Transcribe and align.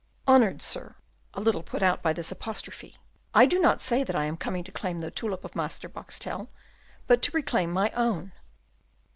"Honoured 0.27 0.63
sir," 0.63 0.95
a 1.35 1.39
little 1.39 1.61
put 1.61 1.83
out 1.83 2.01
by 2.01 2.11
this 2.11 2.31
apostrophe, 2.31 2.97
"I 3.35 3.45
do 3.45 3.59
not 3.59 3.81
say 3.81 4.03
that 4.03 4.15
I 4.15 4.25
am 4.25 4.35
coming 4.35 4.63
to 4.63 4.71
claim 4.71 4.97
the 4.97 5.11
tulip 5.11 5.45
of 5.45 5.55
Master 5.55 5.87
Boxtel, 5.87 6.47
but 7.05 7.21
to 7.21 7.29
reclaim 7.33 7.71
my 7.71 7.91
own." 7.91 8.31